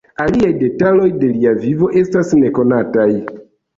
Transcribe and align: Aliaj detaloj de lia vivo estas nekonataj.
Aliaj 0.23 0.47
detaloj 0.61 1.05
de 1.23 1.29
lia 1.35 1.53
vivo 1.65 1.91
estas 2.03 2.33
nekonataj. 2.41 3.09